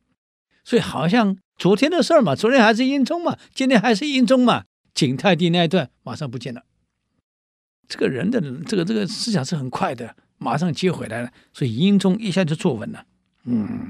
[0.64, 6.64] 所以好像昨天的事儿嘛，昨天还是英宗嘛，今天还是英宗嘛，景泰帝那一段马上不见了。
[7.88, 10.16] 这个人的这个这个思想是很快的。
[10.36, 13.06] 马上接回来了，所以英宗一下就坐稳了。
[13.44, 13.88] 嗯，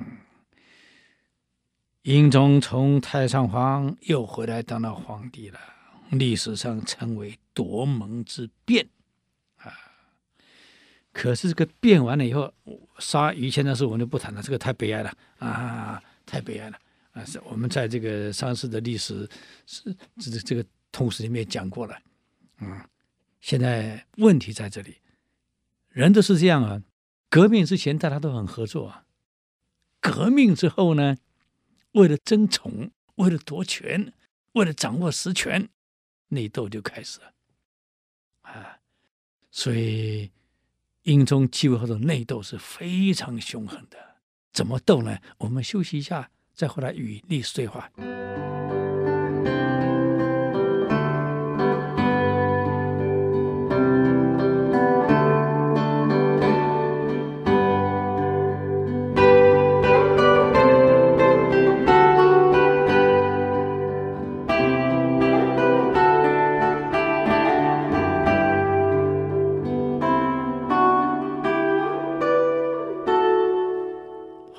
[2.03, 5.59] 英宗从太上皇又回来当了皇帝了，
[6.11, 8.87] 历史上称为夺门之变
[9.57, 9.73] 啊。
[11.13, 12.53] 可是这个变完了以后，
[12.99, 16.79] 杀于谦的事我们就不谈了，这个太悲哀了啊，太悲哀了
[17.13, 17.25] 啊！
[17.25, 19.29] 是我们在这个上世的历史
[19.67, 20.65] 是这个这个
[20.95, 21.99] 通史里面讲过了。
[22.59, 22.81] 嗯，
[23.41, 24.99] 现在问题在这里。
[25.89, 26.83] 人都是这样啊，
[27.29, 29.05] 革命之前大家都很合作啊，
[30.01, 31.17] 革命之后呢，
[31.93, 34.13] 为了争宠，为了夺权，
[34.53, 35.69] 为了掌握实权，
[36.29, 37.33] 内斗就开始了
[38.43, 38.79] 啊。
[39.51, 40.31] 所以
[41.03, 43.99] 英宗继位后的内斗是非常凶狠的。
[44.53, 45.19] 怎么斗呢？
[45.39, 47.91] 我们休息一下，再回来与历史对话。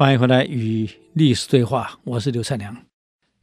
[0.05, 2.75] 欢迎回来与历史对话，我是刘善良。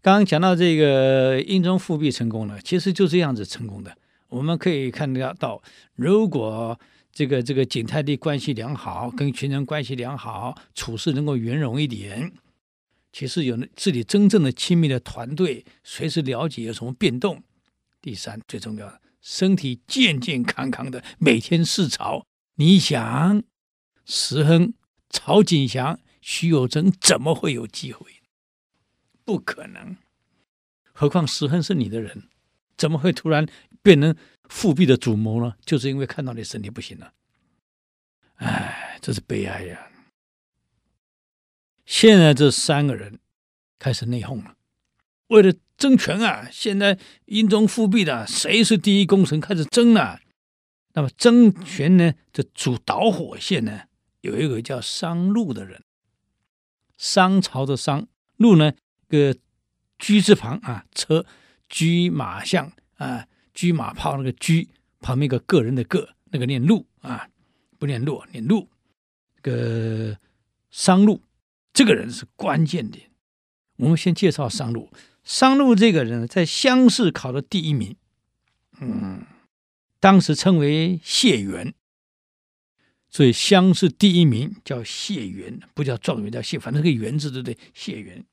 [0.00, 3.92] 刚刚讲到这个英宗复辟成功了，其实就这样子成功的。
[4.28, 5.60] 我们可以看得到，
[5.96, 6.78] 如果
[7.10, 12.30] 这个这个景泰帝关系良好，跟群臣关系良好，处事能够圆融一点，
[13.12, 17.42] 其实有自己真正的亲密的团队，随时了解有什么变动。
[18.00, 22.24] 第三，最重要的，身体健健康康的，每天视朝。
[22.54, 23.42] 你想，
[24.04, 24.72] 石亨、
[25.10, 25.98] 曹景祥。
[26.22, 28.22] 徐有贞怎么会有机会？
[29.24, 29.96] 不可能。
[30.92, 32.28] 何况石亨是你的人，
[32.76, 33.46] 怎么会突然
[33.82, 35.56] 变成复辟的主谋呢？
[35.64, 37.12] 就是因为看到你身体不行了。
[38.36, 39.90] 哎，这是悲哀呀！
[41.84, 43.18] 现在这三个人
[43.78, 44.56] 开始内讧了，
[45.28, 46.48] 为了争权啊！
[46.52, 49.40] 现在英宗复辟的，谁是第一功臣？
[49.40, 50.20] 开始争了。
[50.94, 52.14] 那么争权呢？
[52.32, 53.82] 这主导火线呢？
[54.20, 55.82] 有一个叫商禄的人。
[57.02, 58.72] 商朝的商，路呢，
[59.08, 59.34] 个
[59.98, 61.26] 车字旁啊，车
[61.68, 64.52] 车马象啊，车马炮那个车
[65.00, 67.28] 旁边一个个人的个，那个念路啊，
[67.76, 68.68] 不念禄，念路。
[69.42, 70.16] 这个
[70.70, 71.20] 商路
[71.72, 73.00] 这个人是关键的。
[73.78, 74.88] 我们先介绍商路。
[75.24, 77.96] 商路这个人在乡试考了第一名，
[78.80, 79.26] 嗯，
[79.98, 81.74] 当时称为解元，
[83.12, 87.58] 所以乡试第一名叫解元，不叫状元，叫解，反正这个元字对不对？
[87.74, 88.24] 解元。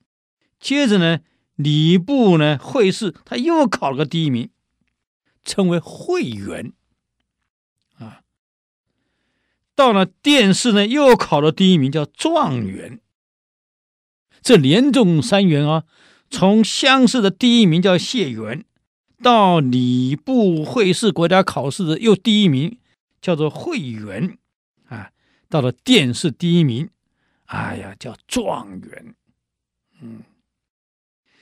[0.59, 1.19] 接着呢，
[1.55, 4.49] 礼部呢会试他又考了个第一名，
[5.43, 6.71] 称为会元，
[7.97, 8.21] 啊，
[9.75, 13.01] 到了殿试呢又考了第一名，叫状元。
[14.41, 15.83] 这连中三元啊。
[16.31, 18.63] 从乡试的第一名叫解元，
[19.23, 22.77] 到礼部会试国家考试的又第一名
[23.19, 24.37] 叫做会元，
[25.49, 26.89] 到了殿试第一名，
[27.45, 29.15] 哎呀叫状元，
[29.99, 30.21] 嗯，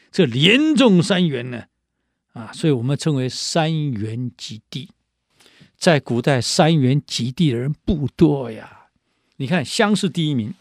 [0.10, 1.66] 这连中三元呢，
[2.34, 4.90] 啊，所以我们称为三元及第。
[5.76, 8.88] 在古代，三元及第的人不多呀。
[9.36, 10.56] 你看乡试第一名。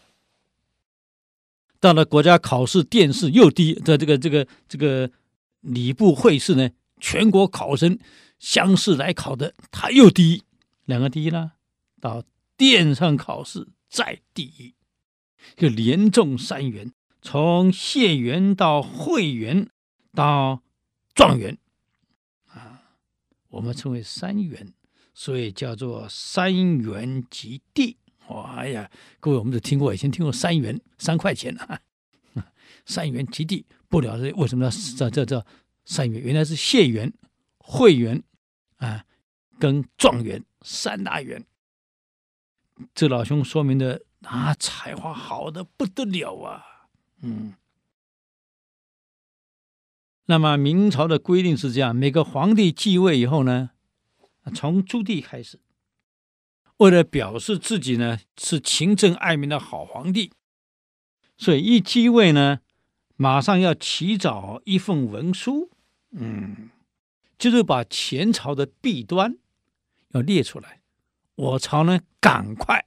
[1.79, 5.09] 到了国家考试殿试又第一的这个这个这个
[5.61, 7.97] 礼部会试呢，全国考生
[8.39, 10.43] 乡试来考的，他又第一，
[10.85, 11.53] 两个第一了。
[11.99, 12.23] 到
[12.57, 14.73] 殿上考试再第一，
[15.55, 16.91] 就连中三元，
[17.21, 19.69] 从解元到会元
[20.13, 20.63] 到
[21.13, 21.57] 状元
[22.47, 22.81] 啊，
[23.49, 24.73] 我们称为三元，
[25.13, 27.97] 所以叫做三元及第。
[28.55, 28.91] 哎呀，
[29.21, 31.79] 各位，我们都听过，以前听过三元三块钱啊，
[32.85, 35.45] 三元及第，不了解为什么要叫叫叫
[35.85, 36.21] 三元？
[36.21, 37.13] 原来是解元、
[37.57, 38.21] 会元
[38.77, 39.05] 啊，
[39.57, 41.45] 跟状元三大元。
[42.93, 46.63] 这老兄说明的啊，才华好的不得了啊，
[47.21, 47.53] 嗯。
[50.25, 53.71] 那么明朝的规定是这样：每个皇帝继位以后呢，
[54.53, 55.59] 从朱棣开始。
[56.77, 60.31] 为了表示自己呢是勤政爱民的好皇帝，
[61.37, 62.59] 所以一继位呢，
[63.15, 65.71] 马上要起草一份文书，
[66.11, 66.69] 嗯，
[67.39, 69.37] 就是把前朝的弊端
[70.09, 70.76] 要列出来，
[71.37, 72.85] 我朝呢赶快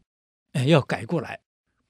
[0.53, 1.41] 哎要改过来。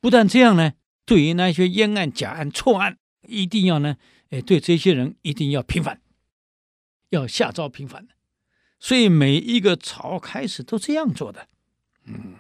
[0.01, 0.73] 不但这样呢，
[1.05, 2.97] 对于那些冤案、假案、错案，
[3.27, 3.97] 一定要呢
[4.31, 6.01] 哎对这些人一定要平反，
[7.09, 8.07] 要下诏平反。
[8.79, 11.49] 所以每一个朝开始都这样做的。
[12.05, 12.37] 嗯，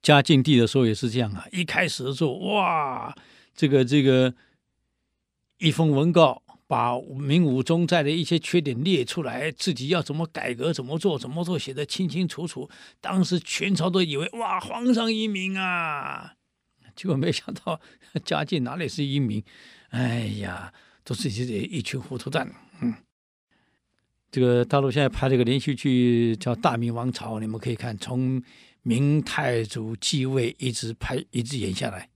[0.00, 1.46] 嘉靖帝的时候也是这样啊。
[1.50, 3.16] 一开始的时候，哇，
[3.54, 4.32] 这个这个
[5.58, 12.70] 一封文告，把明武宗在的一些缺点列出来，自己要怎么改革、怎么做、怎么做，写得清清楚楚。
[13.00, 16.34] 当时全朝都以为哇，皇上英明啊。
[16.94, 17.80] 结果没想到
[18.24, 19.42] 嘉靖哪里是英明？
[19.88, 22.48] 哎呀，都是一一群糊涂蛋。
[22.80, 22.94] 嗯。
[24.30, 28.40] 这个大陆现在拍这个连续剧叫《大明王朝》，你们可以看，从
[28.82, 32.09] 明太祖继位一直拍，一直演下来。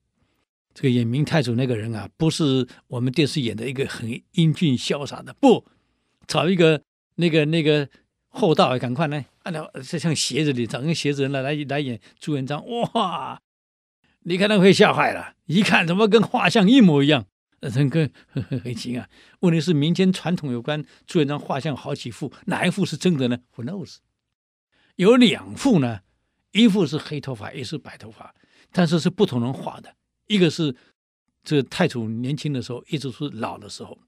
[0.74, 5.64] 这个演明太祖那个人啊，不是我们电视演的一个很英俊潇洒的，不，
[6.26, 6.82] 找一个
[7.14, 7.88] 那个那个
[8.26, 13.40] 厚道，赶快来，按照像鞋子里找个鞋子人来来来演朱元璋，哇，
[14.24, 17.26] 你看他会吓坏了，一看怎么跟画像一模一样。
[17.60, 19.08] 人跟很很很行啊！
[19.40, 23.96] 问题是民间传统有关朱元璋画像好几幅，哪一幅是真的呢？Who knows？
[24.96, 26.00] 有两幅呢，
[26.52, 28.34] 一幅是黑头发，一是白头发，
[28.70, 29.94] 但是是不同人画的。
[30.26, 30.74] 一个是
[31.42, 33.98] 这太祖年轻的时候，一直是老的时候。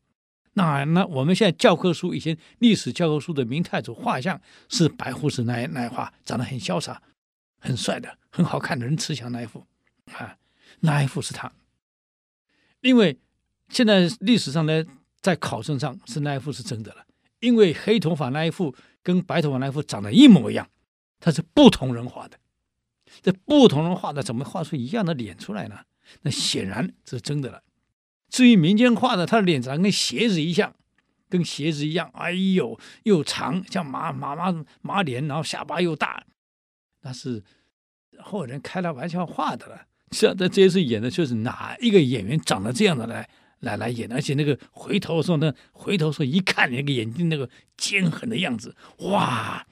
[0.54, 7.02] 那那我们现在教科书以前历史教科书的明太祖画像是白胡子那那一画，长得很潇洒、
[7.58, 9.66] 很帅的、很好看的人慈祥那一幅
[10.12, 10.36] 啊，
[10.80, 11.52] 那一幅是他，
[12.80, 13.18] 因为。
[13.68, 14.84] 现在历史上呢，
[15.20, 17.04] 在考证上是那一幅是真的了，
[17.40, 20.70] 因为黑头发那一幅跟白头发那一幅长得一模一样，
[21.18, 22.38] 它是不同人画的，
[23.22, 25.80] 这不同人画的怎么画出一样的脸出来呢？
[26.22, 27.62] 那显然这是真的了。
[28.28, 30.74] 至于民间画的，他的脸长跟鞋子一样，
[31.28, 36.24] 跟鞋子一样，哎呦，又长像马马马马脸，然后下巴又大，
[37.02, 37.42] 那是
[38.18, 39.86] 后人开了玩笑画的了。
[40.10, 43.28] 现在这些是演的，就是哪一个演员长得这样的来？
[43.60, 47.48] 来来演，而且那个回头的时候呢，回头说一看那个眼睛那个
[47.78, 49.66] 奸狠的样子，哇！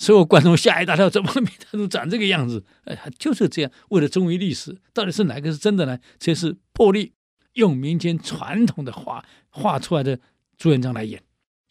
[0.00, 2.64] 所有观众吓一大跳，怎么明太祖长这个样子？
[2.84, 3.70] 哎，就是这样。
[3.90, 5.98] 为了忠于历史，到底是哪个是真的呢？
[6.18, 7.12] 这是破例
[7.52, 10.18] 用民间传统的画画出来的
[10.56, 11.22] 朱元璋来演，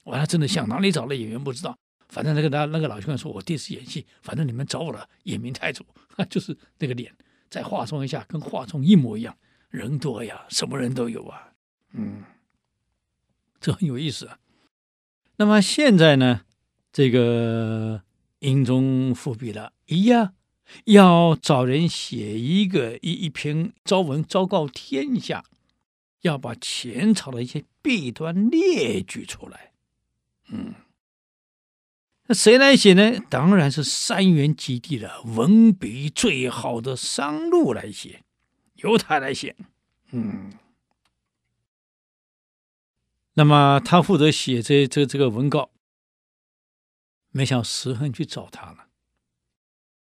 [0.04, 1.76] 哇，他真的像哪里找的演员不知道。
[2.10, 5.84] 反正那个他那个老兄说，我第一次演戏，反正你们找我了，演明太祖，
[6.30, 7.12] 就是那个脸，
[7.50, 9.36] 再化妆一下，跟画中一模一样。
[9.72, 11.54] 人多呀，什么人都有啊，
[11.94, 12.24] 嗯，
[13.60, 14.38] 这很有意思啊。
[15.38, 16.42] 那么现在呢，
[16.92, 18.04] 这个
[18.40, 20.34] 英宗复辟了，一样
[20.86, 25.44] 要找人写一个一一篇诏文，昭告天下，
[26.22, 29.72] 要把前朝的一些弊端列举出来。
[30.50, 30.74] 嗯，
[32.28, 33.20] 那谁来写呢？
[33.30, 38.24] 当然是三元及第的文笔最好的商禄来写，
[38.76, 39.56] 由他来写。
[40.12, 40.54] 嗯。
[43.36, 45.70] 那么他负责写这这这个文告，
[47.32, 48.88] 没想到石亨去找他了。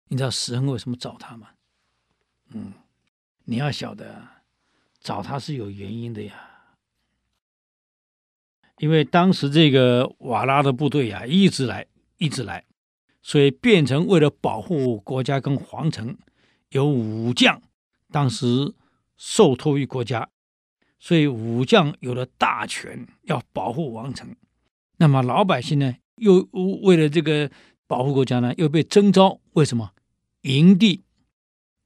[0.08, 1.50] 你知道石亨为什么找他吗？
[2.50, 2.74] 嗯，
[3.46, 4.28] 你要晓得，
[5.00, 6.52] 找他是有原因的呀。
[8.78, 11.88] 因为当时这个瓦剌的部队呀，一直来，
[12.18, 12.66] 一直来，
[13.22, 16.18] 所以变成为了保护国家跟皇城，
[16.70, 17.62] 有武将
[18.12, 18.76] 当时
[19.16, 20.30] 受托于国家。
[21.00, 24.36] 所以武将有了大权，要保护王城。
[24.98, 26.48] 那么老百姓呢，又
[26.84, 27.50] 为了这个
[27.88, 29.40] 保护国家呢，又被征召。
[29.54, 29.92] 为什么？
[30.42, 31.04] 营地、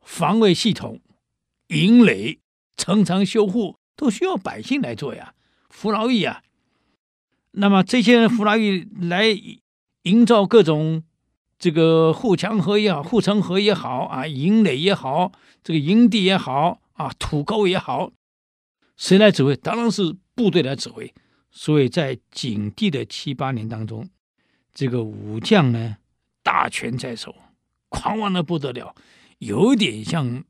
[0.01, 1.01] 防卫系统、
[1.67, 2.39] 营垒、
[2.75, 5.33] 城墙修护都需要百姓来做呀，
[5.69, 6.43] 服劳役啊。
[7.51, 9.25] 那么这些人服劳役来
[10.03, 11.03] 营造各种
[11.57, 15.31] 这个护墙河也好，护城河也好啊，营垒也好，
[15.63, 18.11] 这个营地也好啊，土沟也好。
[18.95, 19.55] 谁来指挥？
[19.55, 21.13] 当然是部队来指挥。
[21.51, 24.07] 所以在景帝的七八年当中，
[24.79, 25.97] 这个武将呢，
[26.41, 27.35] 大权在手，
[27.89, 28.95] 狂妄的不得了，
[29.39, 30.45] 有点像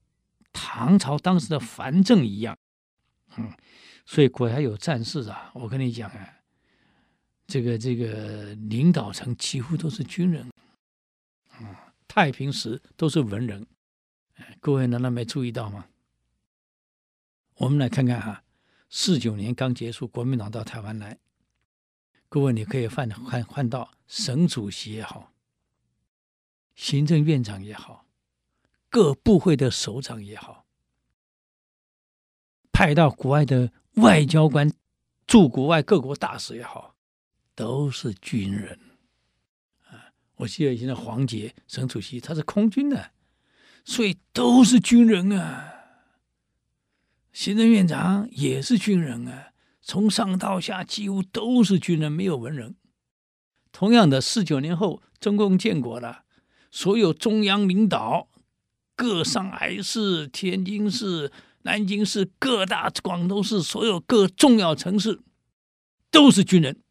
[0.54, 2.56] 唐朝当时的藩镇一样。
[3.38, 3.52] 嗯，
[4.06, 6.30] 所以国家有战事啊，我跟你讲啊，
[7.48, 10.48] 这个这个领导层几乎都是军人。
[11.60, 11.76] 嗯，
[12.08, 13.66] 太平时都是文人。
[14.60, 15.88] 各位难道没注意到吗？
[17.56, 18.44] 我们来看看哈，
[18.92, 21.18] 四九年刚结束，国民党到台湾来，
[22.30, 25.34] 各位你可以换换换到省主席也好，
[26.76, 28.06] 行政院长也好，
[28.88, 30.66] 各部会的首长也好，
[32.72, 34.72] 派到国外的外交官
[35.26, 36.96] 驻国外各国大使也好，
[37.56, 38.80] 都是军人
[39.88, 40.14] 啊。
[40.36, 43.12] 我记得以前的黄杰省主席他是空军的，
[43.84, 45.74] 所以都是军人啊。
[47.34, 52.76] 行政院长也是军人啊，从上到下几乎都是军人，没有文人。
[53.72, 56.24] 同样的，四九年后，中共建国了，
[56.72, 58.30] 所有中央领导，
[58.96, 61.32] 各上海市、天津市、
[61.64, 65.22] 南京市、各大广州市，所有各重要城市，
[66.12, 66.82] 都是军人。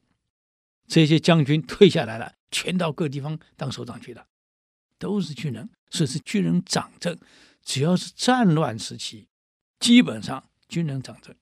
[0.87, 4.27] 这些将军退下来了，全到各地方当首长去了，
[4.99, 7.19] 都是军人，所以是军人掌政。
[7.63, 9.29] 只要是战乱时期。
[9.79, 11.33] 基本上军人掌政。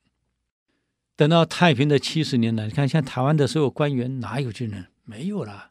[1.17, 4.87] 等到太平的七十年了，你看像台湾的所有官员哪有军人？
[5.05, 5.71] 没有了，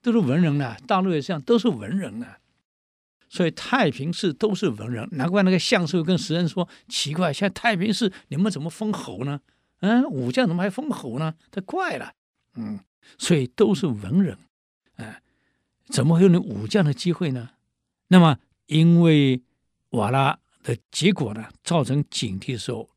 [0.00, 0.76] 都是文人了。
[0.86, 2.38] 大陆也这样，都是文人啊。
[3.28, 9.40] 所以太平市都是文人，难怪那个相士跟时人说奇怪，现在太平市你们怎么封侯呢？
[9.80, 11.34] 嗯，武将怎么还封侯呢？
[11.50, 12.12] 他怪了。
[12.54, 12.80] 嗯，
[13.18, 14.38] 所以都是文人，
[14.96, 15.14] 嗯，
[15.88, 17.50] 怎么会有你武将的机会呢？
[18.08, 19.42] 那么因为
[19.90, 20.38] 瓦剌。
[20.66, 22.90] 的结果呢，造成警惕的时候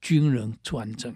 [0.00, 1.12] 军人专政。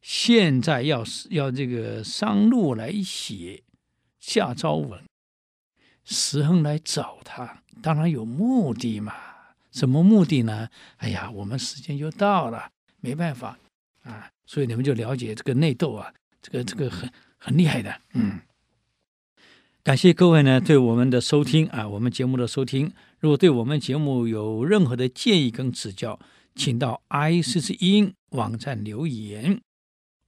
[0.00, 3.62] 现在要要这个商路来写
[4.18, 5.02] 下诏文，
[6.04, 9.14] 石亨来找他，当然有目的嘛。
[9.70, 10.68] 什么目的呢？
[10.96, 12.70] 哎呀，我们时间就到了，
[13.00, 13.58] 没办法
[14.02, 14.30] 啊。
[14.44, 18.40] 所以你们就了解这个内斗啊，这个这个很很厉害的，嗯。
[19.82, 22.92] 感谢各位呢对我们的收听啊，我们节目的收听。
[23.20, 26.18] 如果对我们节目有任何的建议跟指教，
[26.54, 29.60] 请到 ICC 网站留言。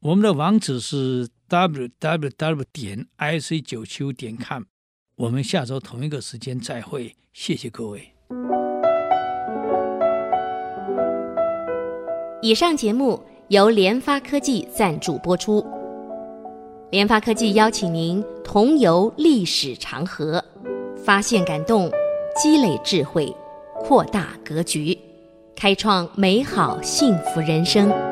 [0.03, 4.65] 我们的网址是 www 点 ic 九七五点 com。
[5.15, 8.13] 我们下周同一个时间再会，谢谢各位。
[12.43, 15.65] 以上节目由联发科技赞助播出。
[16.91, 20.45] 联发科技邀请您同游历史长河，
[20.97, 21.89] 发现感动，
[22.43, 23.33] 积累智慧，
[23.77, 24.99] 扩大格局，
[25.55, 28.12] 开创美好幸福人生。